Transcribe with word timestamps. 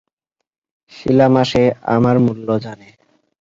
শিলা 0.91 1.27
মাসি 1.27 1.63
আমার 1.95 2.15
মূল্য 2.25 2.47
জানে। 2.63 2.87